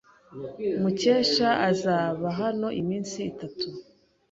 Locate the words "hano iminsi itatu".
2.39-3.67